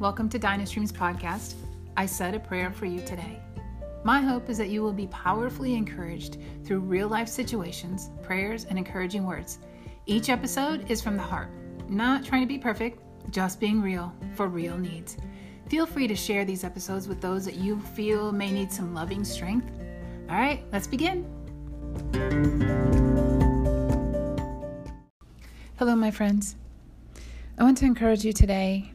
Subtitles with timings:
[0.00, 1.54] Welcome to Dynastreams Podcast.
[1.96, 3.40] I said a prayer for you today.
[4.04, 8.78] My hope is that you will be powerfully encouraged through real life situations, prayers, and
[8.78, 9.58] encouraging words.
[10.06, 11.48] Each episode is from the heart,
[11.88, 13.02] not trying to be perfect,
[13.32, 15.16] just being real for real needs.
[15.68, 19.24] Feel free to share these episodes with those that you feel may need some loving
[19.24, 19.68] strength.
[20.30, 21.26] All right, let's begin.
[25.76, 26.54] Hello, my friends.
[27.58, 28.92] I want to encourage you today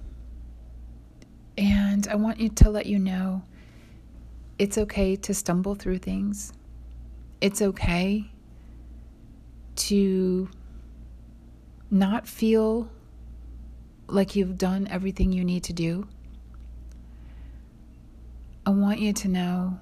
[1.58, 3.44] and I want you to let you know
[4.58, 6.54] it's okay to stumble through things.
[7.42, 8.30] It's okay
[9.76, 10.50] to
[11.92, 12.90] not feel
[14.08, 16.08] like you've done everything you need to do.
[18.66, 19.80] I want you to know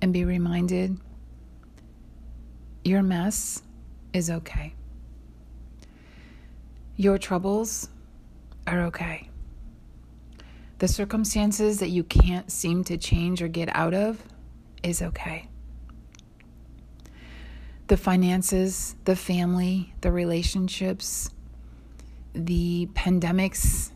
[0.00, 0.98] and be reminded
[2.84, 3.62] your mess
[4.12, 4.74] is okay.
[6.96, 7.88] Your troubles
[8.66, 9.28] are okay
[10.84, 14.22] the circumstances that you can't seem to change or get out of
[14.82, 15.48] is okay.
[17.86, 21.30] The finances, the family, the relationships,
[22.34, 23.92] the pandemics,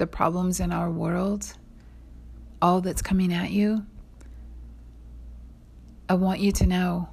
[0.00, 1.52] the problems in our world,
[2.60, 3.86] all that's coming at you,
[6.08, 7.08] I want you to know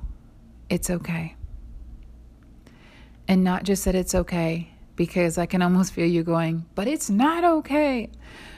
[0.72, 1.36] it's okay.
[3.28, 7.10] And not just that it's okay, because I can almost feel you going, but it's
[7.10, 8.10] not okay.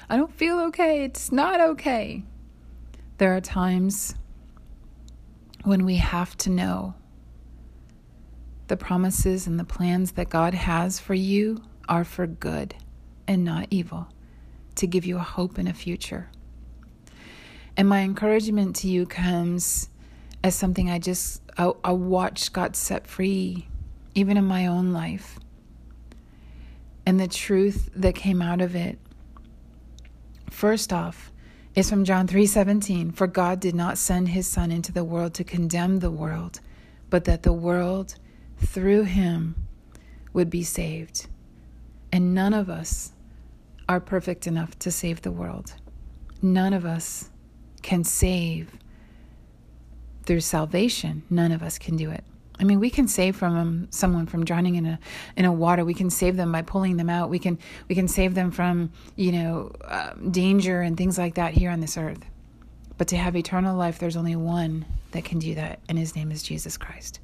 [0.09, 1.03] I don't feel okay.
[1.03, 2.23] It's not okay.
[3.17, 4.16] There are times
[5.64, 6.94] when we have to know
[8.67, 12.75] the promises and the plans that God has for you are for good
[13.27, 14.08] and not evil,
[14.75, 16.30] to give you a hope and a future.
[17.77, 19.89] And my encouragement to you comes
[20.44, 23.67] as something I just I, I watched God set free,
[24.14, 25.39] even in my own life.
[27.06, 28.98] And the truth that came out of it
[30.56, 31.34] First off,
[31.75, 35.44] is from John 3:17, for God did not send his son into the world to
[35.44, 36.61] condemn the world,
[37.10, 38.15] but that the world
[38.58, 39.67] through him
[40.32, 41.27] would be saved.
[42.10, 43.11] And none of us
[43.89, 45.73] are perfect enough to save the world.
[46.42, 47.30] None of us
[47.82, 48.77] can save
[50.23, 51.23] through salvation.
[51.30, 52.23] None of us can do it.
[52.60, 54.99] I mean, we can save from um, someone from drowning in a
[55.36, 55.83] in a water.
[55.83, 57.30] We can save them by pulling them out.
[57.30, 61.54] We can we can save them from you know uh, danger and things like that
[61.54, 62.23] here on this earth.
[62.98, 66.32] But to have eternal life, there's only one that can do that, and his name
[66.32, 67.20] is Jesus Christ.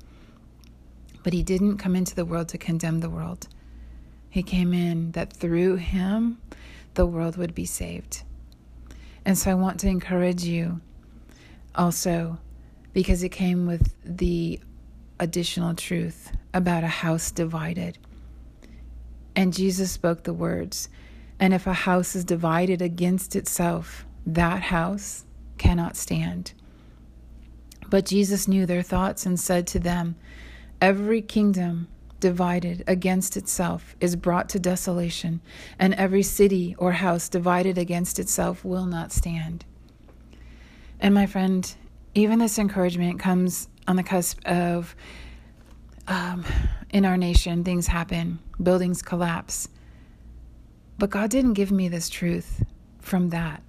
[1.24, 3.48] But he didn't come into the world to condemn the world.
[4.30, 6.42] He came in that through him,
[6.96, 8.24] the world would be saved.
[9.24, 10.82] And so I want to encourage you
[11.76, 12.40] also
[12.94, 14.60] because it came with the
[15.22, 17.98] additional truth about a house divided.
[19.36, 20.90] And Jesus spoke the words,
[21.40, 25.24] and if a house is divided against itself, that house
[25.58, 26.54] cannot stand.
[27.90, 30.16] But Jesus knew their thoughts and said to them,
[30.82, 31.88] Every kingdom
[32.20, 35.42] divided against itself is brought to desolation,
[35.78, 39.66] and every city or house divided against itself will not stand.
[41.00, 41.74] And my friend,
[42.14, 44.96] even this encouragement comes on the cusp of
[46.08, 46.46] um,
[46.90, 49.68] in our nation, things happen, buildings collapse.
[50.98, 52.64] But God didn't give me this truth
[53.00, 53.64] from that.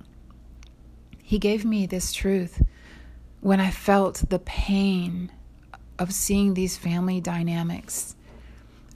[1.22, 2.62] He gave me this truth
[3.40, 5.32] when I felt the pain
[5.98, 8.16] of seeing these family dynamics,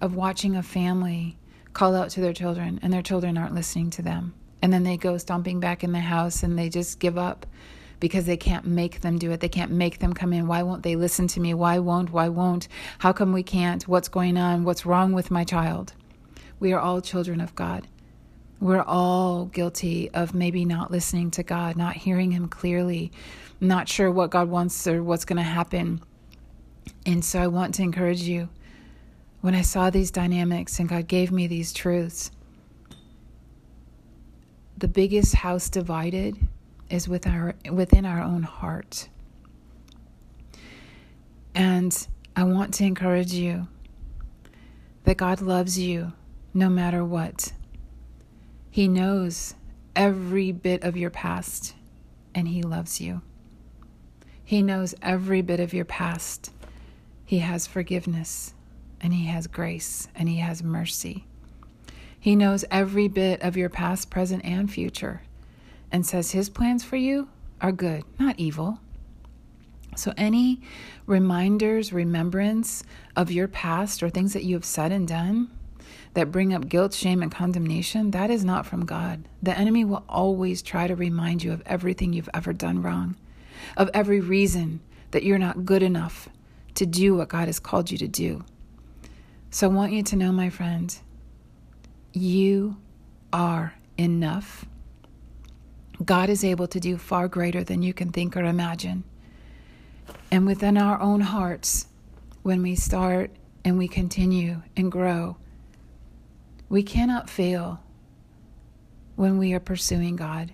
[0.01, 1.37] of watching a family
[1.73, 4.35] call out to their children and their children aren't listening to them.
[4.63, 7.47] And then they go stomping back in the house and they just give up
[8.01, 9.41] because they can't make them do it.
[9.41, 10.47] They can't make them come in.
[10.47, 11.55] Why won't they listen to me?
[11.55, 12.11] Why won't?
[12.11, 12.69] Why won't?
[12.99, 13.87] How come we can't?
[13.89, 14.65] What's going on?
[14.65, 15.95] What's wrong with my child?
[16.61, 17.87] We are all children of God.
[18.61, 23.13] We're all guilty of maybe not listening to God, not hearing Him clearly,
[23.61, 26.03] not sure what God wants or what's going to happen.
[27.05, 28.49] And so I want to encourage you
[29.41, 32.31] when I saw these dynamics and God gave me these truths,
[34.77, 36.37] the biggest house divided
[36.91, 39.09] is with our, within our own heart.
[41.55, 43.69] And I want to encourage you
[45.05, 46.13] that God loves you
[46.53, 47.53] no matter what.
[48.71, 49.55] He knows
[49.95, 51.75] every bit of your past,
[52.35, 53.23] and He loves you.
[54.45, 56.53] He knows every bit of your past.
[57.25, 58.53] He has forgiveness,
[59.01, 61.27] and He has grace, and He has mercy.
[62.21, 65.23] He knows every bit of your past, present, and future
[65.91, 67.29] and says his plans for you
[67.61, 68.81] are good, not evil.
[69.97, 70.61] So, any
[71.07, 72.85] reminders, remembrance
[73.17, 75.51] of your past or things that you have said and done
[76.13, 79.29] that bring up guilt, shame, and condemnation, that is not from God.
[79.43, 83.17] The enemy will always try to remind you of everything you've ever done wrong,
[83.77, 84.81] of every reason
[85.11, 86.29] that you're not good enough
[86.75, 88.45] to do what God has called you to do.
[89.51, 90.95] So I want you to know, my friend,
[92.13, 92.77] you
[93.33, 94.65] are enough.
[96.05, 99.05] God is able to do far greater than you can think or imagine.
[100.31, 101.87] And within our own hearts,
[102.43, 103.31] when we start
[103.65, 105.37] and we continue and grow,
[106.69, 107.81] we cannot fail
[109.15, 110.53] when we are pursuing God,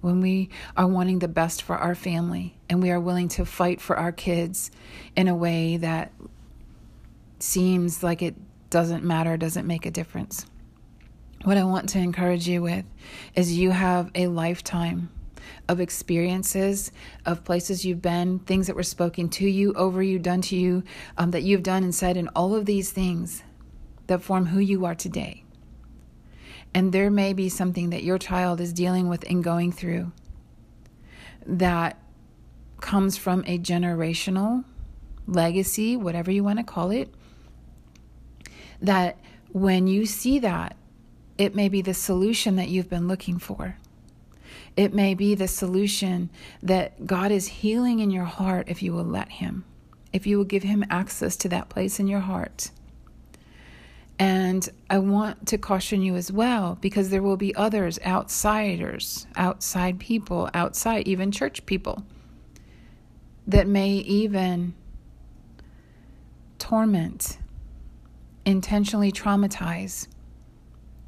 [0.00, 3.80] when we are wanting the best for our family, and we are willing to fight
[3.80, 4.70] for our kids
[5.16, 6.12] in a way that
[7.38, 8.34] seems like it
[8.70, 10.46] doesn't matter, doesn't make a difference.
[11.44, 12.86] What I want to encourage you with
[13.34, 15.10] is you have a lifetime
[15.68, 16.90] of experiences,
[17.26, 20.82] of places you've been, things that were spoken to you, over you, done to you,
[21.18, 23.42] um, that you've done and said, and all of these things
[24.06, 25.44] that form who you are today.
[26.72, 30.12] And there may be something that your child is dealing with and going through
[31.44, 31.98] that
[32.80, 34.64] comes from a generational
[35.26, 37.12] legacy, whatever you want to call it.
[38.80, 39.18] That
[39.52, 40.76] when you see that,
[41.36, 43.76] it may be the solution that you've been looking for.
[44.76, 46.30] It may be the solution
[46.62, 49.64] that God is healing in your heart if you will let Him,
[50.12, 52.70] if you will give Him access to that place in your heart.
[54.18, 59.98] And I want to caution you as well because there will be others, outsiders, outside
[59.98, 62.04] people, outside, even church people,
[63.46, 64.74] that may even
[66.58, 67.38] torment,
[68.44, 70.06] intentionally traumatize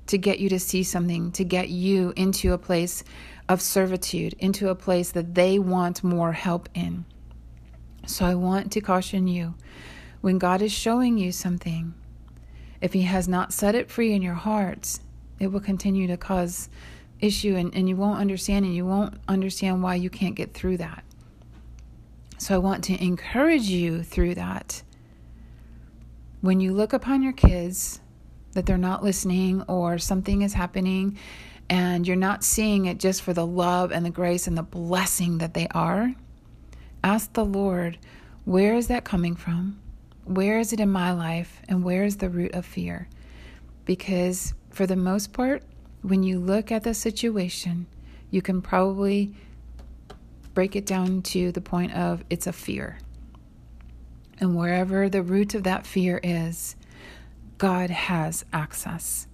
[0.06, 3.05] to get you to see something, to get you into a place
[3.49, 7.05] of servitude, into a place that they want more help in.
[8.06, 9.55] So I want to caution you
[10.20, 11.94] when God is showing you something,
[12.81, 15.00] if He has not set it free in your hearts,
[15.38, 16.69] it will continue to cause
[17.20, 20.79] issue and, and you won't understand and you won't understand why you can't get through
[20.79, 21.05] that.
[22.38, 24.82] So I want to encourage you through that.
[26.41, 28.00] When you look upon your kids,
[28.56, 31.17] that they're not listening or something is happening
[31.69, 35.38] and you're not seeing it just for the love and the grace and the blessing
[35.38, 36.14] that they are,
[37.03, 37.99] ask the Lord,
[38.44, 39.79] where is that coming from?
[40.25, 41.61] Where is it in my life?
[41.69, 43.08] And where is the root of fear?
[43.85, 45.62] Because for the most part,
[46.02, 47.87] when you look at the situation,
[48.31, 49.35] you can probably
[50.55, 52.99] break it down to the point of it's a fear.
[54.38, 56.76] And wherever the root of that fear is,
[57.58, 59.26] God has access.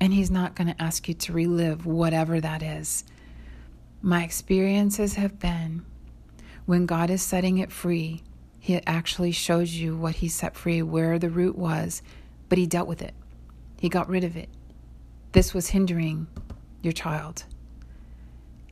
[0.00, 3.04] And He's not going to ask you to relive whatever that is.
[4.00, 5.84] My experiences have been
[6.64, 8.22] when God is setting it free,
[8.60, 12.00] he actually shows you what he set free, where the root was,
[12.48, 13.14] but he dealt with it.
[13.80, 14.48] He got rid of it.
[15.32, 16.28] This was hindering
[16.80, 17.44] your child.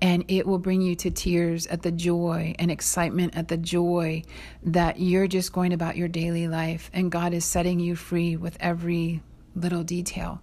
[0.02, 4.22] And it will bring you to tears at the joy and excitement at the joy
[4.62, 8.56] that you're just going about your daily life and God is setting you free with
[8.60, 9.22] every
[9.54, 10.40] little detail.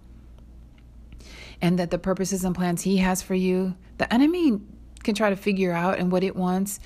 [1.60, 4.60] And that the purposes and plans He has for you, the enemy
[5.02, 6.78] can try to figure out and what it wants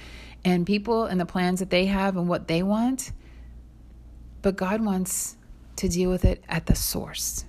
[0.44, 3.12] and people and the plans that they have and what they want.
[4.40, 5.36] But God wants
[5.76, 7.44] to deal with it at the source.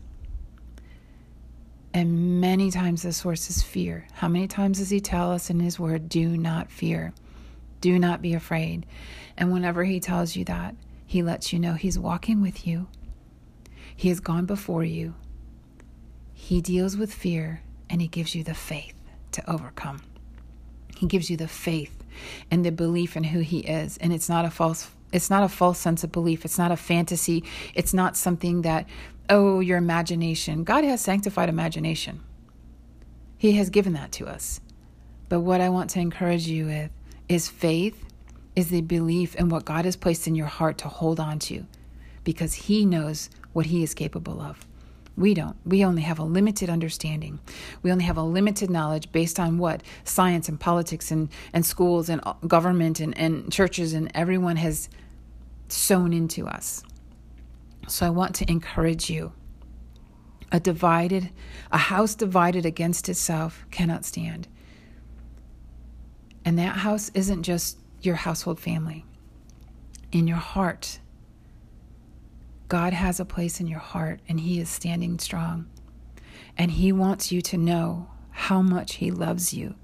[1.93, 4.07] And many times the source is fear.
[4.13, 7.13] How many times does He tell us in His Word, do not fear?
[7.81, 8.85] Do not be afraid.
[9.37, 12.87] And whenever He tells you that, He lets you know He's walking with you,
[13.95, 15.13] He has gone before you.
[16.33, 18.95] He deals with fear and He gives you the faith
[19.33, 20.01] to overcome.
[20.97, 22.03] He gives you the faith
[22.49, 25.49] and the belief in who he is and it's not a false it's not a
[25.49, 26.43] false sense of belief.
[26.43, 27.43] It's not a fantasy.
[27.73, 28.87] It's not something that
[29.29, 30.63] oh your imagination.
[30.63, 32.21] God has sanctified imagination.
[33.37, 34.59] He has given that to us.
[35.29, 36.91] But what i want to encourage you with
[37.29, 38.05] is faith
[38.55, 41.65] is the belief in what god has placed in your heart to hold on to
[42.23, 44.65] because he knows what he is capable of.
[45.15, 45.55] We don't.
[45.63, 47.39] We only have a limited understanding.
[47.83, 52.09] We only have a limited knowledge based on what science and politics and, and schools
[52.09, 54.89] and uh, government and, and churches and everyone has
[55.67, 56.83] sown into us.
[57.87, 59.33] So I want to encourage you.
[60.51, 61.31] A divided,
[61.71, 64.47] a house divided against itself cannot stand.
[66.45, 69.05] And that house isn't just your household family.
[70.11, 70.99] In your heart,
[72.67, 75.67] God has a place in your heart and He is standing strong.
[76.57, 79.75] And He wants you to know how much He loves you.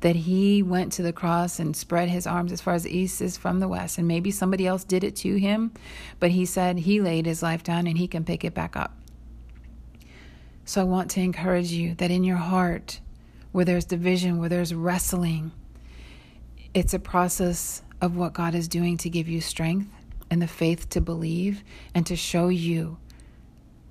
[0.00, 3.20] That He went to the cross and spread His arms as far as the east
[3.20, 3.98] is from the west.
[3.98, 5.72] And maybe somebody else did it to Him,
[6.18, 8.96] but He said He laid His life down and He can pick it back up.
[10.64, 13.00] So I want to encourage you that in your heart,
[13.52, 15.50] where there's division, where there's wrestling,
[16.72, 19.90] it's a process of what God is doing to give you strength
[20.30, 21.64] and the faith to believe
[21.94, 22.98] and to show you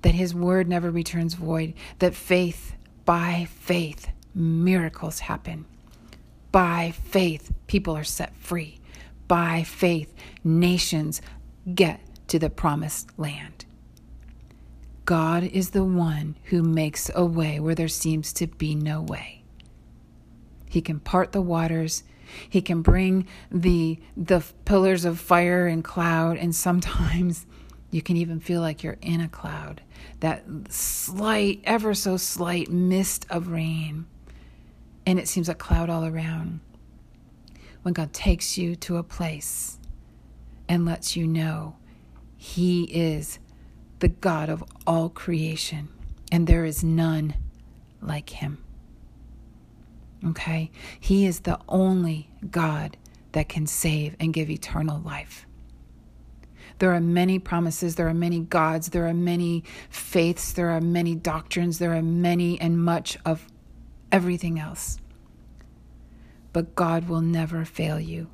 [0.02, 2.74] that His word never returns void, that faith,
[3.04, 5.66] by faith, miracles happen.
[6.52, 8.80] By faith, people are set free.
[9.28, 11.22] By faith, nations
[11.74, 13.64] get to the promised land.
[15.04, 19.42] God is the one who makes a way where there seems to be no way.
[20.68, 22.04] He can part the waters.
[22.48, 27.44] He can bring the the pillars of fire and cloud and sometimes
[27.90, 29.82] you can even feel like you're in a cloud.
[30.20, 34.06] That slight, ever so slight mist of rain.
[35.10, 36.60] And it seems a cloud all around.
[37.82, 39.80] When God takes you to a place
[40.68, 41.74] and lets you know
[42.36, 43.40] He is
[43.98, 45.88] the God of all creation
[46.30, 47.34] and there is none
[48.00, 48.62] like Him.
[50.24, 50.70] Okay?
[51.00, 52.96] He is the only God
[53.32, 55.44] that can save and give eternal life.
[56.78, 61.16] There are many promises, there are many gods, there are many faiths, there are many
[61.16, 63.44] doctrines, there are many and much of
[64.12, 64.99] everything else.
[66.52, 68.28] But God will never fail you.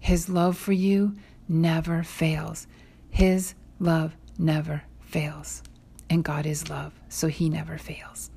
[0.00, 1.14] His love for you
[1.48, 2.66] never fails.
[3.10, 5.62] His love never fails.
[6.10, 8.30] And God is love, so He never fails.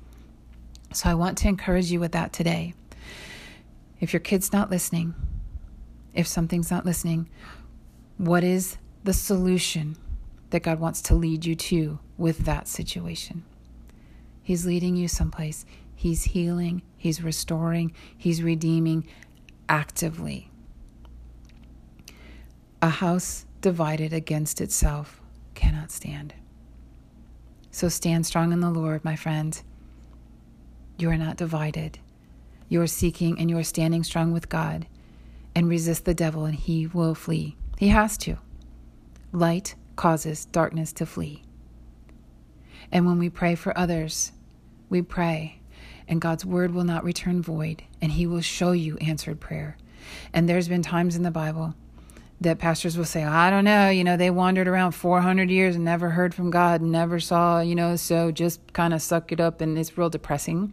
[0.92, 2.74] So I want to encourage you with that today.
[4.00, 5.14] If your kid's not listening,
[6.14, 7.28] if something's not listening,
[8.18, 9.96] what is the solution
[10.52, 13.42] that God wants to lead you to with that situation.
[14.42, 15.64] He's leading you someplace.
[16.02, 19.06] He's healing, He's restoring, He's redeeming
[19.68, 20.50] actively.
[22.82, 25.20] A house divided against itself
[25.54, 26.34] cannot stand.
[27.70, 29.62] So stand strong in the Lord, my friend.
[30.98, 32.00] You are not divided.
[32.68, 34.88] You are seeking and you are standing strong with God
[35.54, 37.54] and resist the devil, and he will flee.
[37.78, 38.38] He has to.
[39.30, 41.44] Light causes darkness to flee.
[42.90, 44.32] And when we pray for others,
[44.90, 45.60] we pray,
[46.08, 49.76] and God's word will not return void, and He will show you answered prayer.
[50.32, 51.74] And there's been times in the Bible
[52.40, 55.84] that pastors will say, I don't know, you know, they wandered around 400 years and
[55.84, 59.60] never heard from God, never saw, you know, so just kind of suck it up,
[59.60, 60.72] and it's real depressing.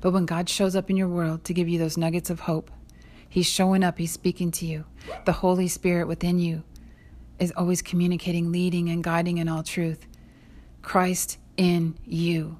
[0.00, 2.70] But when God shows up in your world to give you those nuggets of hope,
[3.28, 4.84] He's showing up, He's speaking to you.
[5.24, 6.64] The Holy Spirit within you
[7.38, 10.06] is always communicating, leading, and guiding in all truth.
[10.82, 12.58] Christ in you.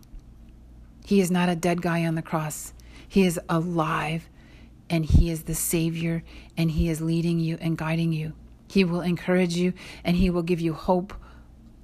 [1.05, 2.73] He is not a dead guy on the cross.
[3.09, 4.29] He is alive
[4.89, 6.23] and He is the Savior
[6.57, 8.33] and He is leading you and guiding you.
[8.69, 11.15] He will encourage you and He will give you hope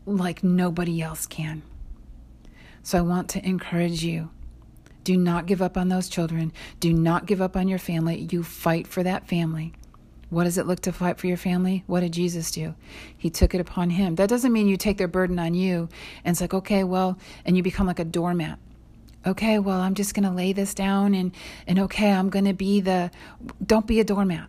[0.07, 1.63] like nobody else can.
[2.83, 4.31] So I want to encourage you.
[5.05, 6.53] Do not give up on those children.
[6.81, 8.29] Do not give up on your family.
[8.31, 9.73] You fight for that family.
[10.31, 11.85] What does it look to fight for your family?
[11.87, 12.75] What did Jesus do?
[13.17, 14.17] He took it upon him.
[14.17, 15.89] That doesn't mean you take their burden on you
[16.25, 18.59] and it's like, okay, well, and you become like a doormat.
[19.29, 21.33] Okay, well, I'm just going to lay this down and
[21.67, 23.11] and okay, I'm going to be the
[23.65, 24.49] don't be a doormat.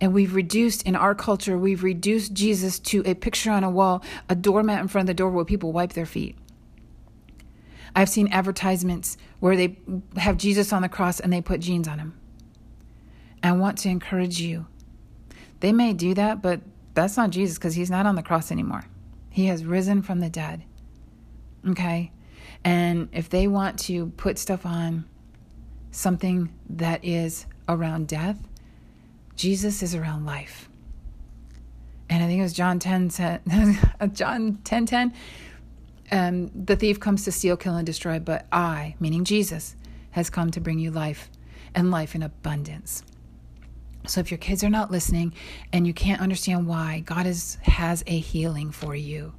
[0.00, 4.02] And we've reduced in our culture, we've reduced Jesus to a picture on a wall,
[4.28, 6.36] a doormat in front of the door where people wipe their feet.
[7.96, 9.78] I've seen advertisements where they
[10.16, 12.18] have Jesus on the cross and they put jeans on him.
[13.42, 14.66] I want to encourage you
[15.60, 16.60] they may do that, but
[16.92, 18.84] that's not Jesus because he's not on the cross anymore.
[19.30, 20.64] He has risen from the dead.
[21.66, 22.12] Okay?
[22.64, 25.04] And if they want to put stuff on
[25.90, 28.38] something that is around death,
[29.36, 30.68] Jesus is around life.
[32.08, 33.78] And I think it was John 10, 10
[34.12, 35.14] John 10, 10.
[36.12, 39.74] Um, the thief comes to steal, kill, and destroy, but I, meaning Jesus,
[40.12, 41.30] has come to bring you life
[41.74, 43.02] and life in abundance.
[44.06, 45.34] So if your kids are not listening
[45.72, 49.32] and you can't understand why, God is, has a healing for you.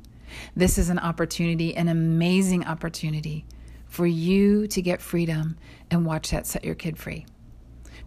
[0.55, 3.45] This is an opportunity, an amazing opportunity
[3.87, 5.57] for you to get freedom
[5.89, 7.25] and watch that set your kid free.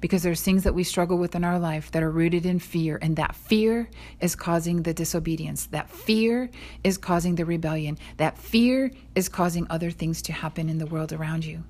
[0.00, 2.98] Because there's things that we struggle with in our life that are rooted in fear,
[3.02, 5.66] and that fear is causing the disobedience.
[5.66, 6.50] That fear
[6.84, 7.98] is causing the rebellion.
[8.16, 11.64] That fear is causing other things to happen in the world around you.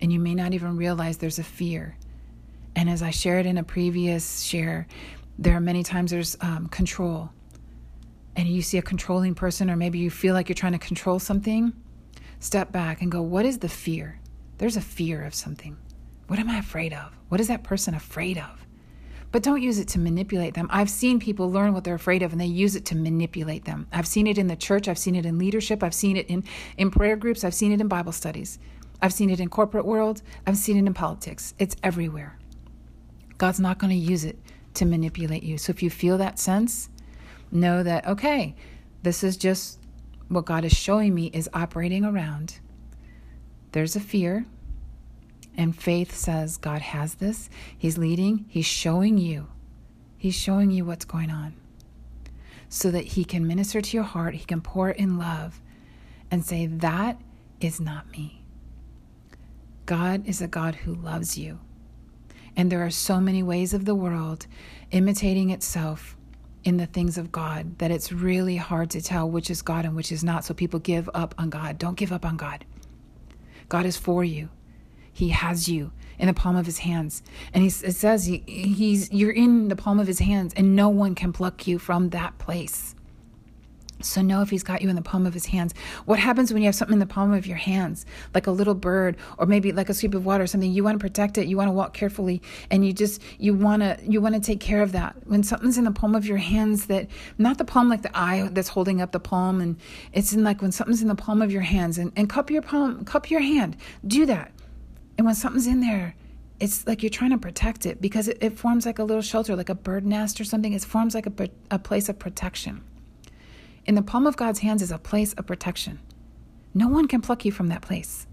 [0.00, 1.96] And you may not even realize there's a fear
[2.74, 4.86] and as I shared in a previous share,
[5.38, 7.30] there are many times there's um, control.
[8.36, 11.18] And you see a controlling person, or maybe you feel like you're trying to control
[11.18, 11.72] something,
[12.40, 14.20] step back and go, What is the fear?
[14.58, 15.76] There's a fear of something.
[16.28, 17.12] What am I afraid of?
[17.28, 18.66] What is that person afraid of?
[19.32, 20.68] But don't use it to manipulate them.
[20.70, 23.86] I've seen people learn what they're afraid of and they use it to manipulate them.
[23.90, 26.44] I've seen it in the church, I've seen it in leadership, I've seen it in,
[26.76, 28.58] in prayer groups, I've seen it in Bible studies.
[29.00, 31.54] I've seen it in corporate world, I've seen it in politics.
[31.58, 32.38] It's everywhere.
[33.38, 34.38] God's not going to use it
[34.74, 35.58] to manipulate you.
[35.58, 36.90] So if you feel that sense,
[37.52, 38.54] know that okay,
[39.02, 39.78] this is just
[40.28, 42.58] what God is showing me is operating around.
[43.72, 44.46] There's a fear,
[45.56, 47.50] and faith says God has this.
[47.76, 49.48] He's leading, He's showing you.
[50.16, 51.54] He's showing you what's going on
[52.68, 55.60] so that He can minister to your heart, He can pour in love
[56.30, 57.20] and say, That
[57.60, 58.44] is not me.
[59.84, 61.58] God is a God who loves you.
[62.56, 64.46] And there are so many ways of the world
[64.90, 66.16] imitating itself
[66.64, 69.96] in the things of God that it's really hard to tell which is God and
[69.96, 70.44] which is not.
[70.44, 71.78] So people give up on God.
[71.78, 72.64] Don't give up on God.
[73.68, 74.48] God is for you.
[75.12, 77.22] He has you in the palm of his hands.
[77.52, 81.14] And he, says he, he's you're in the palm of his hands and no one
[81.14, 82.94] can pluck you from that place.
[84.04, 85.74] So know if he's got you in the palm of his hands.
[86.04, 88.74] What happens when you have something in the palm of your hands, like a little
[88.74, 90.72] bird or maybe like a sweep of water or something?
[90.72, 91.46] You want to protect it.
[91.46, 94.60] You want to walk carefully, and you just you want to you want to take
[94.60, 95.16] care of that.
[95.26, 98.48] When something's in the palm of your hands, that not the palm like the eye
[98.52, 99.76] that's holding up the palm, and
[100.12, 102.62] it's in like when something's in the palm of your hands, and and cup your
[102.62, 103.76] palm, cup your hand.
[104.06, 104.52] Do that
[105.18, 106.14] and when something's in there,
[106.60, 109.56] it's like you're trying to protect it because it, it forms like a little shelter,
[109.56, 110.72] like a bird nest or something.
[110.72, 112.82] It forms like a, a place of protection.
[113.84, 115.98] In the palm of God's hands is a place of protection.
[116.74, 118.26] No one can pluck you from that place.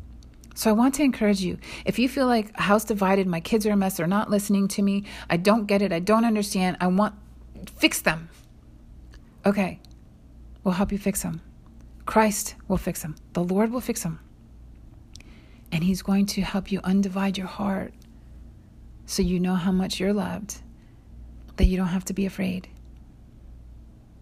[0.56, 1.58] So I want to encourage you.
[1.86, 4.68] If you feel like a house divided, my kids are a mess, they're not listening
[4.70, 7.16] to me, I don't get it, I don't understand, I want
[7.78, 8.30] fix them.
[9.46, 9.80] Okay.
[10.64, 11.42] We'll help you fix them.
[12.06, 13.16] Christ will fix them.
[13.34, 14.20] The Lord will fix them.
[15.72, 17.94] And He's going to help you undivide your heart
[19.06, 20.62] so you know how much you're loved,
[21.56, 22.68] that you don't have to be afraid.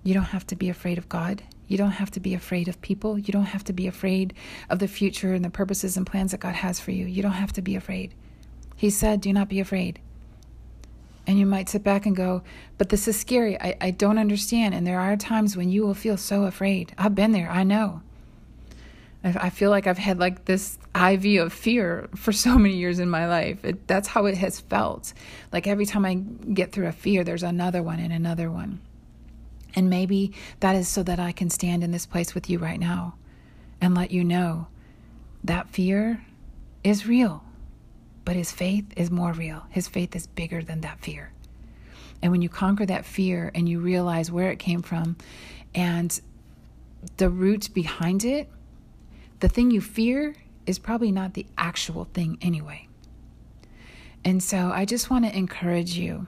[0.03, 1.43] You don't have to be afraid of God.
[1.67, 3.19] You don't have to be afraid of people.
[3.19, 4.33] You don't have to be afraid
[4.69, 7.05] of the future and the purposes and plans that God has for you.
[7.05, 8.13] You don't have to be afraid.
[8.75, 9.99] He said, Do not be afraid.
[11.25, 12.41] And you might sit back and go,
[12.77, 13.59] But this is scary.
[13.59, 14.73] I, I don't understand.
[14.75, 16.93] And there are times when you will feel so afraid.
[16.97, 17.49] I've been there.
[17.49, 18.01] I know.
[19.23, 22.99] I I feel like I've had like this IV of fear for so many years
[22.99, 23.65] in my life.
[23.65, 25.13] It, that's how it has felt.
[25.51, 28.79] Like every time I get through a fear, there's another one and another one.
[29.75, 32.79] And maybe that is so that I can stand in this place with you right
[32.79, 33.15] now
[33.79, 34.67] and let you know
[35.43, 36.25] that fear
[36.83, 37.43] is real,
[38.25, 39.63] but his faith is more real.
[39.69, 41.31] His faith is bigger than that fear.
[42.21, 45.17] And when you conquer that fear and you realize where it came from
[45.75, 46.19] and
[47.17, 48.49] the root behind it,
[49.39, 52.87] the thing you fear is probably not the actual thing anyway.
[54.25, 56.27] And so I just want to encourage you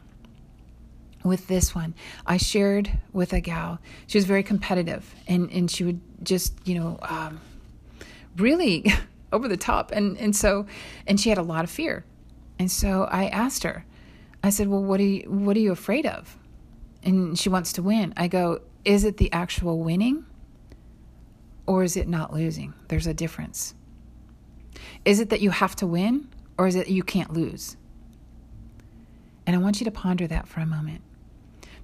[1.29, 1.93] with this one.
[2.25, 6.75] I shared with a gal, she was very competitive and, and she would just, you
[6.75, 7.39] know, um,
[8.35, 8.91] really
[9.31, 9.91] over the top.
[9.91, 10.65] And, and so,
[11.07, 12.03] and she had a lot of fear.
[12.57, 13.85] And so I asked her,
[14.43, 16.37] I said, well, what are you, what are you afraid of?
[17.03, 18.13] And she wants to win.
[18.17, 20.25] I go, is it the actual winning?
[21.69, 22.73] or is it not losing?
[22.87, 23.75] There's a difference.
[25.05, 27.77] Is it that you have to win or is it you can't lose?
[29.45, 31.01] And I want you to ponder that for a moment.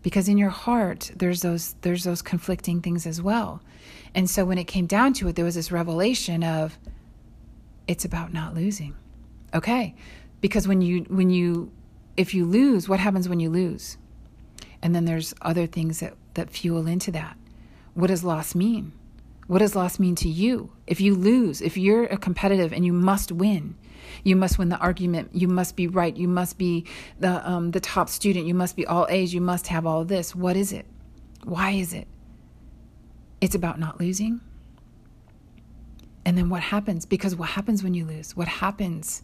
[0.05, 3.63] Because in your heart there's those there's those conflicting things as well.
[4.13, 6.77] And so when it came down to it there was this revelation of
[7.87, 8.93] it's about not losing.
[9.51, 9.95] Okay?
[10.41, 11.71] Because when you when you
[12.17, 13.97] if you lose, what happens when you lose?
[14.83, 17.35] And then there's other things that that fuel into that.
[17.95, 18.91] What does loss mean?
[19.47, 20.71] What does loss mean to you?
[20.87, 23.75] If you lose, if you're a competitive and you must win,
[24.23, 25.29] you must win the argument.
[25.33, 26.15] You must be right.
[26.15, 26.85] You must be
[27.19, 28.47] the um, the top student.
[28.47, 29.33] You must be all A's.
[29.33, 30.35] You must have all this.
[30.35, 30.85] What is it?
[31.43, 32.07] Why is it?
[33.41, 34.41] It's about not losing.
[36.25, 37.05] And then what happens?
[37.05, 38.35] Because what happens when you lose?
[38.35, 39.21] What happens?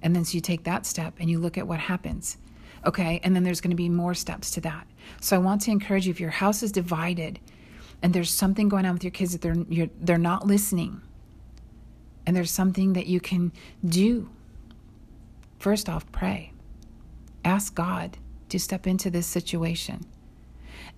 [0.00, 2.38] And then so you take that step and you look at what happens.
[2.86, 4.86] Okay, and then there's going to be more steps to that.
[5.20, 7.40] So I want to encourage you if your house is divided,
[8.02, 11.00] and there's something going on with your kids that they're they're not listening.
[12.26, 13.52] And there's something that you can
[13.84, 14.30] do.
[15.58, 16.52] First off pray.
[17.44, 20.04] Ask god to step into this situation.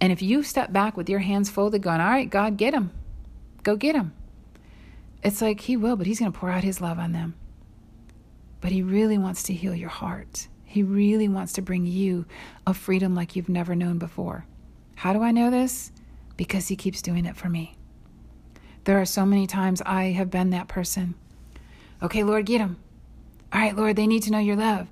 [0.01, 2.91] And if you step back with your hands folded going all right god get him
[3.63, 4.13] go get him
[5.23, 7.35] it's like he will but he's going to pour out his love on them.
[8.61, 10.49] But he really wants to heal your heart.
[10.65, 12.27] He really wants to bring you
[12.67, 14.47] a freedom like you've never known before.
[14.97, 15.93] How do i know this
[16.39, 17.77] because He keeps doing it for me.
[18.85, 21.15] There are so many times I have been that person.
[22.03, 22.79] Okay, Lord, get them.
[23.53, 24.89] All right, Lord, they need to know your love.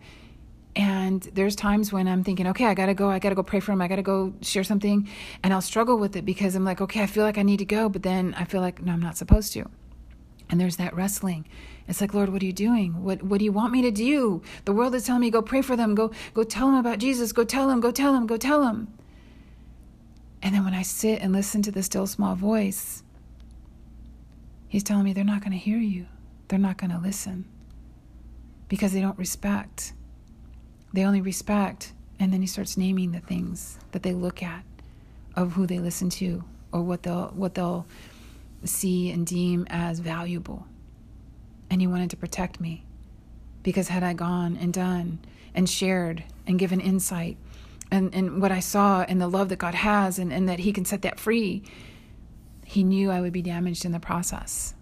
[0.75, 3.73] And there's times when I'm thinking, okay, I gotta go, I gotta go pray for
[3.73, 5.09] him, I gotta go share something.
[5.43, 7.65] And I'll struggle with it because I'm like, okay, I feel like I need to
[7.65, 9.71] go, but then I feel like, no, I'm not supposed to.
[10.51, 11.47] And there's that wrestling.
[11.89, 13.03] It's like, Lord, what are you doing?
[13.03, 14.43] What what do you want me to do?
[14.65, 17.33] The world is telling me go pray for them, go go tell them about Jesus,
[17.33, 18.93] go tell them, go tell them, go tell them.
[20.43, 23.03] And then when I sit and listen to the still small voice,
[24.69, 26.07] he's telling me they're not going to hear you.
[26.49, 27.47] They're not going to listen
[28.69, 29.93] because they don't respect.
[30.93, 34.65] They only respect, and then he starts naming the things that they look at
[35.35, 37.87] of who they listen to or what they'll what they'll
[38.65, 40.67] see and deem as valuable.
[41.71, 42.85] And he wanted to protect me
[43.63, 45.19] because had I gone and done
[45.55, 47.37] and shared and given insight
[47.91, 50.73] and, and what I saw and the love that God has and, and that he
[50.73, 51.63] can set that free,
[52.65, 54.75] he knew I would be damaged in the process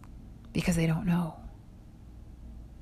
[0.53, 1.39] because they don't know.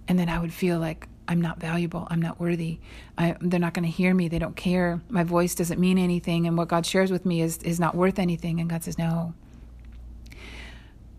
[0.07, 2.07] And then I would feel like I'm not valuable.
[2.11, 2.79] I'm not worthy.
[3.17, 4.29] I, they're not going to hear me.
[4.29, 5.01] They don't care.
[5.09, 6.47] My voice doesn't mean anything.
[6.47, 8.61] And what God shares with me is, is not worth anything.
[8.61, 9.35] And God says, No.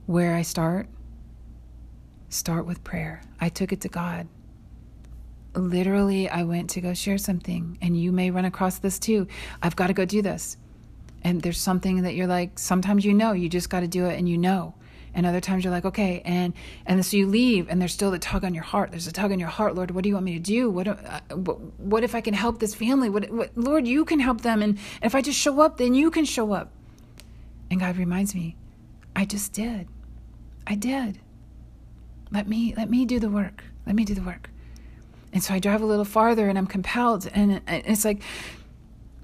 [0.05, 0.87] Where I start,
[2.29, 3.21] start with prayer.
[3.39, 4.27] I took it to God.
[5.55, 7.77] Literally, I went to go share something.
[7.81, 9.27] And you may run across this too.
[9.61, 10.57] I've got to go do this.
[11.23, 14.17] And there's something that you're like, sometimes you know, you just got to do it
[14.17, 14.73] and you know.
[15.15, 16.53] And other times you're like okay and
[16.87, 18.89] and so you leave and there's still the tug on your heart.
[18.89, 20.71] There's a tug on your heart lord what do you want me to do?
[20.71, 21.19] What uh,
[21.77, 23.11] what if i can help this family?
[23.11, 25.93] What, what lord you can help them and, and if i just show up then
[25.93, 26.71] you can show up.
[27.69, 28.55] And god reminds me
[29.15, 29.87] i just did.
[30.65, 31.19] I did.
[32.31, 33.65] Let me let me do the work.
[33.85, 34.49] Let me do the work
[35.33, 38.21] and so i drive a little farther and i'm compelled and it's like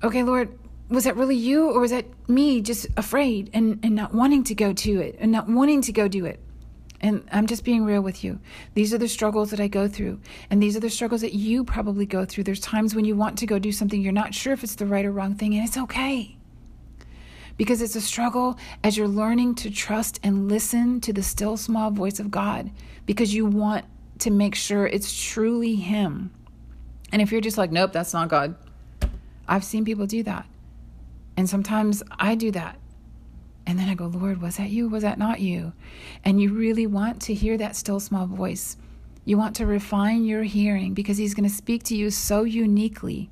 [0.04, 0.50] okay lord
[0.89, 4.56] was that really you or was that me just afraid and, and not wanting to
[4.56, 6.39] go to it and not wanting to go do it?
[7.02, 8.39] And i'm just being real with you.
[8.74, 10.19] These are the struggles that i go through
[10.50, 12.43] and these are the struggles that you probably go through.
[12.43, 14.86] There's times when you want to go do something you're not sure if it's the
[14.86, 16.36] right or wrong thing and it's okay.
[17.56, 21.91] Because it's a struggle as you're learning to trust and listen to the still small
[21.91, 22.72] voice of god
[23.06, 23.86] because you want
[24.19, 26.32] to make sure it's truly him
[27.12, 28.55] and if you're just like nope that's not god
[29.47, 30.45] i've seen people do that
[31.39, 32.77] and sometimes I do that.
[33.65, 34.89] And then I go, Lord, was that you?
[34.89, 35.71] Was that not you?
[36.25, 38.75] And you really want to hear that still small voice.
[39.23, 43.29] You want to refine your hearing because He's going to speak to you so uniquely,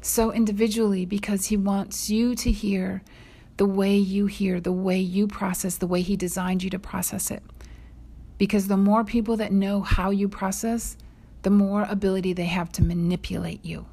[0.00, 3.02] so individually, because He wants you to hear
[3.58, 7.30] the way you hear, the way you process, the way He designed you to process
[7.30, 7.42] it.
[8.38, 10.96] Because the more people that know how you process,
[11.42, 13.86] the more ability they have to manipulate you.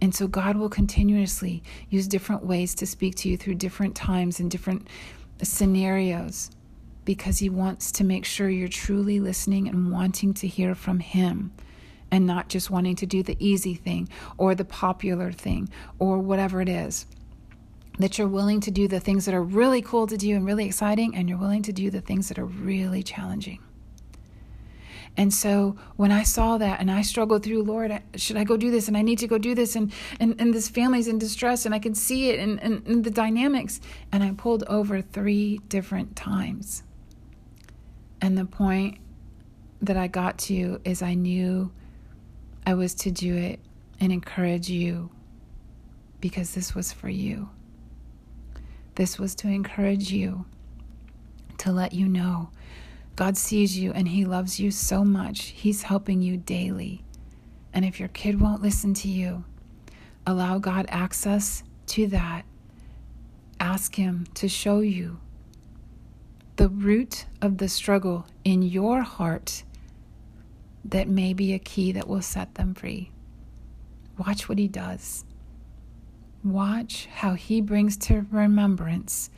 [0.00, 4.40] And so God will continuously use different ways to speak to you through different times
[4.40, 4.88] and different
[5.42, 6.50] scenarios
[7.04, 11.52] because He wants to make sure you're truly listening and wanting to hear from Him
[12.10, 16.60] and not just wanting to do the easy thing or the popular thing or whatever
[16.60, 17.06] it is.
[18.00, 20.64] That you're willing to do the things that are really cool to do and really
[20.64, 23.60] exciting, and you're willing to do the things that are really challenging.
[25.16, 28.70] And so when I saw that and I struggled through, Lord, should I go do
[28.70, 28.88] this?
[28.88, 29.76] And I need to go do this.
[29.76, 33.04] And, and, and this family's in distress and I can see it and, and, and
[33.04, 33.80] the dynamics.
[34.12, 36.84] And I pulled over three different times.
[38.20, 38.98] And the point
[39.82, 41.72] that I got to is I knew
[42.66, 43.60] I was to do it
[43.98, 45.10] and encourage you
[46.20, 47.48] because this was for you.
[48.94, 50.44] This was to encourage you,
[51.58, 52.50] to let you know
[53.20, 55.48] God sees you and He loves you so much.
[55.48, 57.04] He's helping you daily.
[57.74, 59.44] And if your kid won't listen to you,
[60.26, 62.46] allow God access to that.
[63.60, 65.20] Ask Him to show you
[66.56, 69.64] the root of the struggle in your heart
[70.86, 73.10] that may be a key that will set them free.
[74.16, 75.26] Watch what He does.
[76.42, 79.30] Watch how He brings to remembrance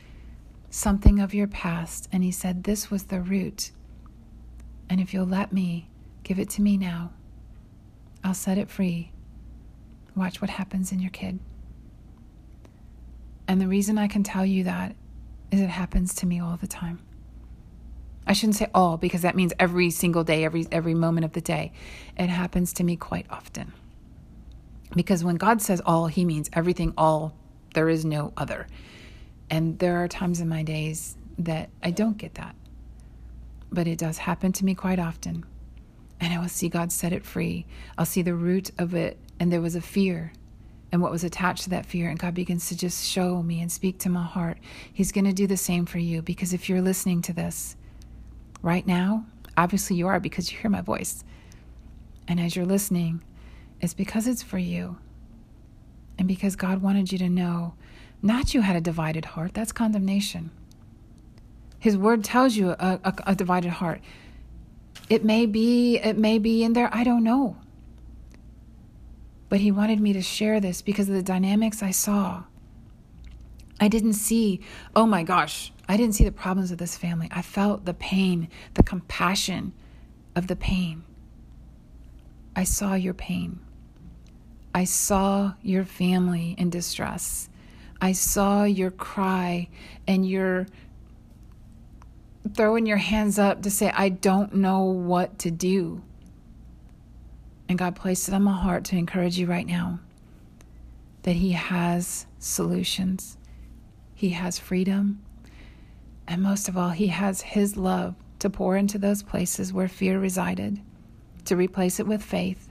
[0.70, 3.72] something of your past, and He said, This was the root.
[4.88, 5.88] And if you'll let me,
[6.22, 7.12] give it to me now.
[8.22, 9.10] I'll set it free.
[10.14, 11.38] Watch what happens in your kid.
[13.48, 14.94] And the reason I can tell you that
[15.50, 17.00] is it happens to me all the time.
[18.26, 21.40] I shouldn't say all because that means every single day, every every moment of the
[21.40, 21.72] day.
[22.16, 23.72] It happens to me quite often.
[24.94, 27.34] Because when God says all, he means everything all.
[27.74, 28.66] There is no other.
[29.50, 32.54] And there are times in my days that I don't get that.
[33.70, 35.44] But it does happen to me quite often.
[36.20, 37.66] And I will see God set it free.
[37.96, 39.18] I'll see the root of it.
[39.40, 40.32] And there was a fear
[40.92, 42.10] and what was attached to that fear.
[42.10, 44.58] And God begins to just show me and speak to my heart.
[44.92, 47.76] He's going to do the same for you because if you're listening to this
[48.60, 49.24] right now,
[49.56, 51.24] obviously you are because you hear my voice.
[52.28, 53.22] And as you're listening,
[53.82, 54.96] is because it's for you.
[56.16, 57.74] And because God wanted you to know
[58.22, 60.52] not you had a divided heart, that's condemnation.
[61.80, 64.00] His word tells you a, a, a divided heart.
[65.10, 67.56] It may be, it may be in there, I don't know.
[69.48, 72.44] But he wanted me to share this because of the dynamics I saw.
[73.80, 74.60] I didn't see,
[74.94, 77.28] oh my gosh, I didn't see the problems of this family.
[77.32, 79.72] I felt the pain, the compassion
[80.36, 81.02] of the pain.
[82.54, 83.58] I saw your pain.
[84.74, 87.48] I saw your family in distress.
[88.00, 89.68] I saw your cry
[90.06, 90.66] and your
[92.54, 96.02] throwing your hands up to say, I don't know what to do.
[97.68, 100.00] And God placed it on my heart to encourage you right now
[101.22, 103.36] that He has solutions,
[104.14, 105.22] He has freedom,
[106.26, 110.18] and most of all, He has His love to pour into those places where fear
[110.18, 110.80] resided,
[111.44, 112.68] to replace it with faith,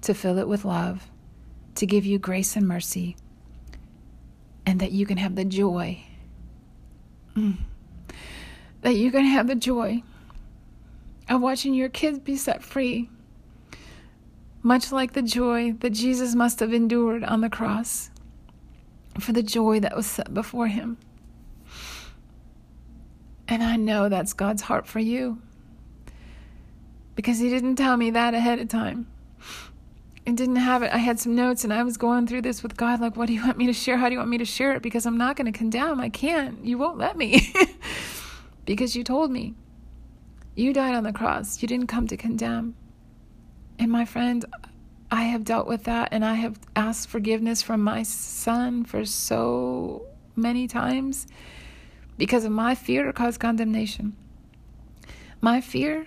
[0.00, 1.10] to fill it with love,
[1.76, 3.16] to give you grace and mercy,
[4.64, 6.04] and that you can have the joy.
[7.36, 7.58] Mm
[8.86, 10.00] that you can have the joy
[11.28, 13.10] of watching your kids be set free,
[14.62, 18.10] much like the joy that Jesus must have endured on the cross
[19.18, 20.96] for the joy that was set before him.
[23.48, 25.42] And I know that's God's heart for you
[27.16, 29.08] because He didn't tell me that ahead of time.
[30.26, 30.92] I didn't have it.
[30.92, 33.32] I had some notes and I was going through this with God like, what do
[33.32, 33.96] you want me to share?
[33.96, 34.82] How do you want me to share it?
[34.82, 36.00] Because I'm not going to condemn.
[36.00, 36.64] I can't.
[36.64, 37.52] You won't let me.
[38.64, 39.54] because you told me.
[40.56, 41.62] You died on the cross.
[41.62, 42.74] You didn't come to condemn.
[43.78, 44.44] And my friend,
[45.10, 50.06] I have dealt with that and I have asked forgiveness from my son for so
[50.34, 51.26] many times
[52.18, 54.16] because of my fear caused condemnation.
[55.40, 56.06] My fear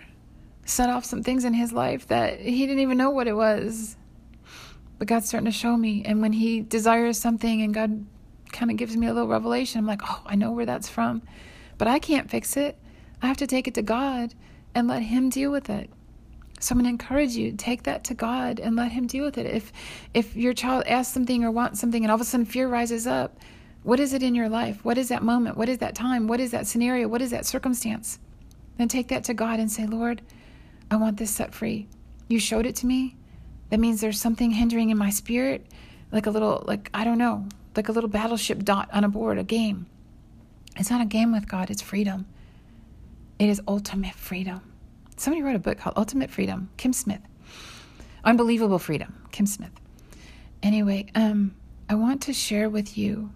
[0.65, 3.95] set off some things in his life that he didn't even know what it was.
[4.99, 6.03] But God's starting to show me.
[6.05, 8.05] And when he desires something and God
[8.51, 11.23] kind of gives me a little revelation, I'm like, oh, I know where that's from.
[11.77, 12.77] But I can't fix it.
[13.21, 14.35] I have to take it to God
[14.75, 15.89] and let Him deal with it.
[16.59, 19.37] So I'm going to encourage you take that to God and let Him deal with
[19.37, 19.45] it.
[19.45, 19.71] If
[20.13, 23.07] if your child asks something or wants something and all of a sudden fear rises
[23.07, 23.39] up,
[23.83, 24.83] what is it in your life?
[24.83, 25.57] What is that moment?
[25.57, 26.27] What is that time?
[26.27, 27.07] What is that scenario?
[27.07, 28.19] What is that circumstance?
[28.77, 30.21] Then take that to God and say, Lord,
[30.91, 31.87] I want this set free.
[32.27, 33.15] You showed it to me.
[33.69, 35.65] That means there's something hindering in my spirit,
[36.11, 39.37] like a little, like, I don't know, like a little battleship dot on a board,
[39.37, 39.85] a game.
[40.75, 42.25] It's not a game with God, it's freedom.
[43.37, 44.61] It is ultimate freedom.
[45.17, 47.21] Somebody wrote a book called Ultimate Freedom, Kim Smith.
[48.23, 49.71] Unbelievable Freedom, Kim Smith.
[50.63, 51.55] Anyway, um,
[51.89, 53.31] I want to share with you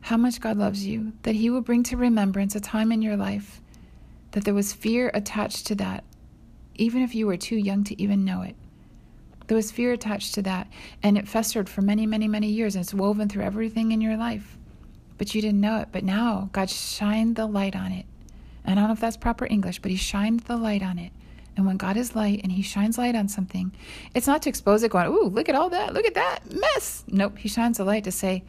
[0.00, 3.16] how much God loves you, that He will bring to remembrance a time in your
[3.16, 3.60] life
[4.32, 6.04] that there was fear attached to that,
[6.74, 8.56] even if you were too young to even know it.
[9.48, 10.68] There was fear attached to that,
[11.02, 14.16] and it festered for many, many, many years, and it's woven through everything in your
[14.16, 14.58] life
[15.18, 15.88] but you didn't know it.
[15.92, 18.06] But now God shined the light on it.
[18.64, 21.12] And I don't know if that's proper English, but He shined the light on it.
[21.56, 23.72] And when God is light and He shines light on something,
[24.14, 27.04] it's not to expose it, going, ooh, look at all that, look at that mess.
[27.08, 28.44] Nope, He shines the light to say,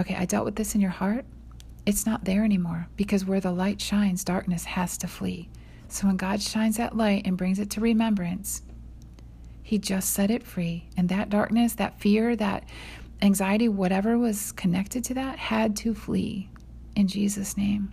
[0.00, 1.24] okay, I dealt with this in your heart.
[1.84, 5.48] It's not there anymore because where the light shines, darkness has to flee.
[5.88, 8.62] So when God shines that light and brings it to remembrance,
[9.68, 10.88] He just set it free.
[10.96, 12.66] And that darkness, that fear, that
[13.20, 16.48] anxiety, whatever was connected to that, had to flee
[16.96, 17.92] in Jesus' name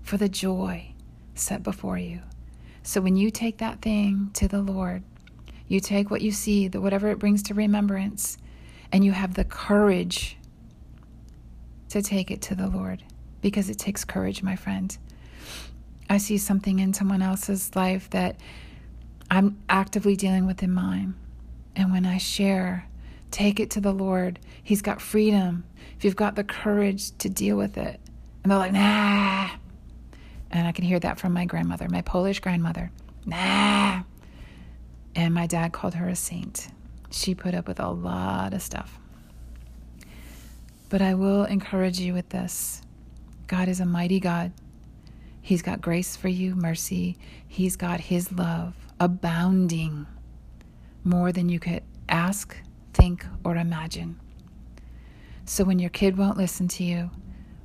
[0.00, 0.94] for the joy
[1.34, 2.20] set before you.
[2.82, 5.02] So when you take that thing to the Lord,
[5.68, 8.38] you take what you see, the whatever it brings to remembrance,
[8.90, 10.38] and you have the courage
[11.90, 13.02] to take it to the Lord
[13.42, 14.96] because it takes courage, my friend.
[16.08, 18.40] I see something in someone else's life that
[19.32, 21.14] I'm actively dealing with in mine.
[21.74, 22.86] And when I share
[23.32, 24.38] Take it to the Lord.
[24.62, 25.64] He's got freedom.
[25.96, 27.98] If you've got the courage to deal with it.
[28.42, 29.48] And they're like, nah.
[30.50, 32.92] And I can hear that from my grandmother, my Polish grandmother.
[33.24, 34.02] Nah.
[35.16, 36.68] And my dad called her a saint.
[37.10, 38.98] She put up with a lot of stuff.
[40.90, 42.82] But I will encourage you with this
[43.46, 44.52] God is a mighty God.
[45.40, 47.16] He's got grace for you, mercy.
[47.48, 50.06] He's got His love abounding
[51.02, 52.56] more than you could ask,
[52.94, 54.20] think, or imagine.
[55.44, 57.10] So when your kid won't listen to you,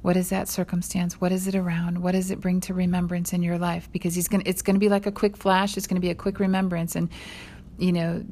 [0.02, 1.22] what is that circumstance?
[1.22, 2.02] What is it around?
[2.02, 3.88] What does it bring to remembrance in your life?
[3.92, 6.10] Because he's going it's going to be like a quick flash, it's going to be
[6.10, 7.08] a quick remembrance and
[7.78, 8.26] you know,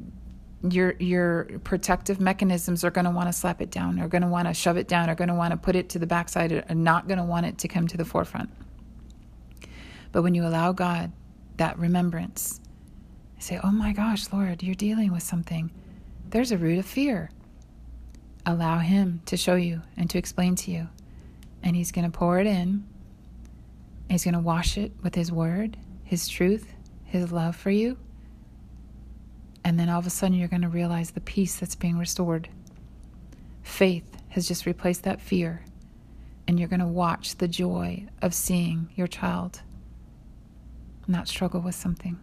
[0.68, 4.28] your your protective mechanisms are going to want to slap it down, are going to
[4.28, 6.50] want to shove it down, are going to want to put it to the backside,
[6.50, 8.50] are not going to want it to come to the forefront.
[10.10, 11.12] But when you allow God
[11.58, 12.60] that remembrance,
[13.38, 15.70] Say, oh my gosh, Lord, you're dealing with something.
[16.30, 17.30] There's a root of fear.
[18.44, 20.88] Allow Him to show you and to explain to you.
[21.62, 22.84] And He's going to pour it in.
[24.08, 26.72] He's going to wash it with His Word, His truth,
[27.04, 27.98] His love for you.
[29.64, 32.48] And then all of a sudden, you're going to realize the peace that's being restored.
[33.62, 35.64] Faith has just replaced that fear.
[36.46, 39.62] And you're going to watch the joy of seeing your child
[41.08, 42.18] not struggle with something.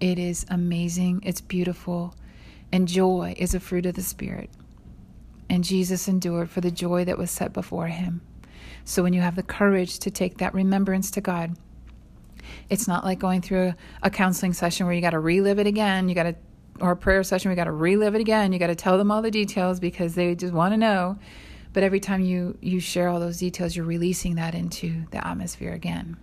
[0.00, 1.22] It is amazing.
[1.24, 2.14] It's beautiful.
[2.72, 4.50] And joy is a fruit of the Spirit.
[5.48, 8.22] And Jesus endured for the joy that was set before him.
[8.84, 11.56] So when you have the courage to take that remembrance to God,
[12.68, 16.08] it's not like going through a, counseling session where you got to relive it again.
[16.08, 16.34] You got to,
[16.80, 18.52] or a prayer session we got to relive it again.
[18.52, 21.18] You got to tell them all the details because they just want to know.
[21.72, 25.72] But every time you you share all those details, you're releasing that into the atmosphere
[25.72, 26.16] again.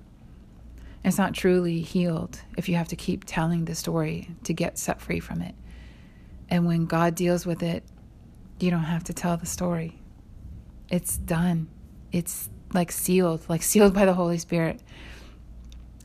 [1.07, 4.99] It's not truly healed if you have to keep telling the story to get set
[4.99, 5.55] free from it.
[6.49, 7.85] And when God deals with it,
[8.59, 10.01] you don't have to tell the story.
[10.89, 11.69] It's done.
[12.11, 14.81] It's like sealed, like sealed by the Holy Spirit.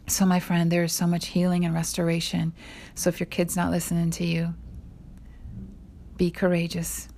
[0.06, 2.52] So, my friend, there is so much healing and restoration.
[2.94, 4.54] So, if your kid's not listening to you,
[6.16, 7.08] be courageous.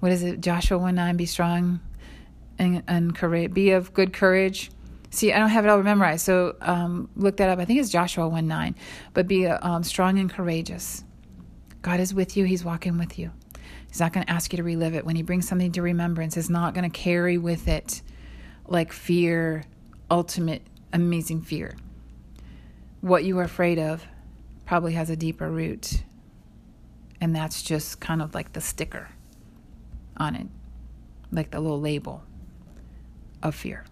[0.00, 0.40] What is it?
[0.40, 1.80] Joshua 1 9, be strong
[2.58, 4.70] and, and courage, be of good courage.
[5.10, 7.58] See, I don't have it all memorized, so um, look that up.
[7.58, 8.74] I think it's Joshua 1 9.
[9.14, 11.04] But be um, strong and courageous.
[11.80, 13.30] God is with you, He's walking with you.
[13.88, 15.06] He's not going to ask you to relive it.
[15.06, 18.02] When He brings something to remembrance, He's not going to carry with it
[18.66, 19.64] like fear,
[20.10, 21.76] ultimate, amazing fear.
[23.00, 24.04] What you are afraid of
[24.66, 26.02] probably has a deeper root,
[27.20, 29.08] and that's just kind of like the sticker
[30.18, 30.48] on it,
[31.32, 32.22] like the little label
[33.42, 33.84] of fear.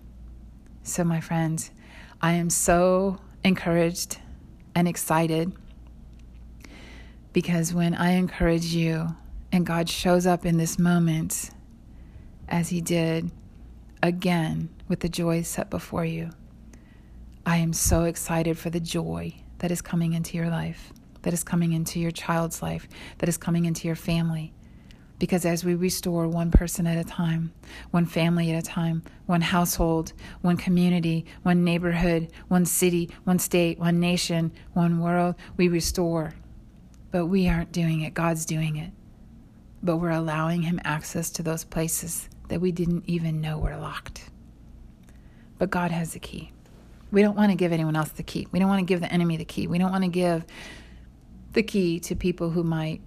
[0.86, 1.72] So, my friends,
[2.22, 4.18] I am so encouraged
[4.72, 5.52] and excited
[7.32, 9.08] because when I encourage you
[9.50, 11.50] and God shows up in this moment,
[12.48, 13.32] as He did
[14.00, 16.30] again with the joy set before you,
[17.44, 21.42] I am so excited for the joy that is coming into your life, that is
[21.42, 22.86] coming into your child's life,
[23.18, 24.54] that is coming into your family,
[25.18, 27.52] because as we restore one person at a time,
[27.90, 33.78] one family at a time, one household, one community, one neighborhood, one city, one state,
[33.78, 36.34] one nation, one world, we restore.
[37.10, 38.92] But we aren't doing it, God's doing it.
[39.82, 44.30] But we're allowing Him access to those places that we didn't even know were locked.
[45.58, 46.52] But God has the key.
[47.10, 48.46] We don't want to give anyone else the key.
[48.52, 49.66] We don't want to give the enemy the key.
[49.66, 50.44] We don't want to give
[51.52, 53.00] the key to people who might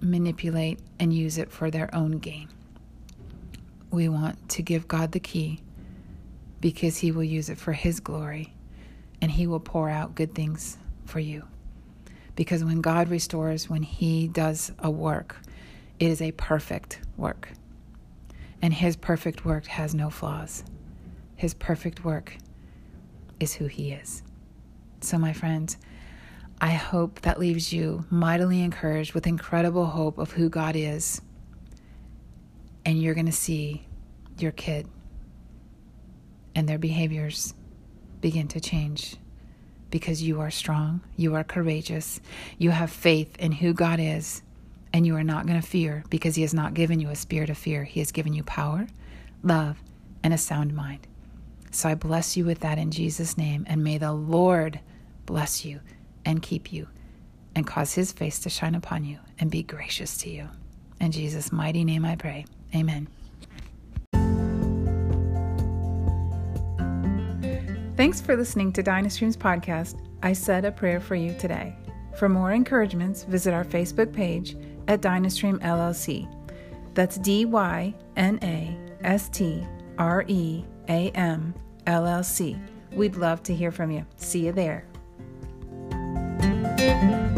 [0.00, 2.48] manipulate and use it for their own gain.
[3.90, 5.60] We want to give God the key
[6.60, 8.54] because He will use it for His glory
[9.20, 11.44] and He will pour out good things for you.
[12.36, 15.36] Because when God restores, when He does a work,
[15.98, 17.50] it is a perfect work.
[18.62, 20.64] And His perfect work has no flaws.
[21.36, 22.36] His perfect work
[23.38, 24.22] is who He is.
[25.00, 25.78] So, my friends,
[26.60, 31.22] I hope that leaves you mightily encouraged with incredible hope of who God is.
[32.84, 33.86] And you're going to see
[34.38, 34.86] your kid
[36.54, 37.54] and their behaviors
[38.20, 39.16] begin to change
[39.90, 42.20] because you are strong, you are courageous,
[42.58, 44.42] you have faith in who God is,
[44.92, 47.50] and you are not going to fear because He has not given you a spirit
[47.50, 47.84] of fear.
[47.84, 48.86] He has given you power,
[49.42, 49.82] love,
[50.22, 51.06] and a sound mind.
[51.70, 54.80] So I bless you with that in Jesus' name, and may the Lord
[55.26, 55.80] bless you
[56.24, 56.88] and keep you,
[57.54, 60.48] and cause his face to shine upon you and be gracious to you.
[61.00, 62.44] In Jesus' mighty name I pray.
[62.74, 63.08] Amen.
[67.96, 70.00] Thanks for listening to Dynastream's podcast.
[70.22, 71.76] I said a prayer for you today.
[72.16, 74.56] For more encouragements, visit our Facebook page
[74.88, 76.28] at Dynastream LLC.
[76.94, 79.66] That's D Y N A S T
[79.98, 81.54] R E A M
[81.86, 82.56] L L C.
[82.92, 84.04] We'd love to hear from you.
[84.16, 84.89] See you there
[86.80, 87.29] thank you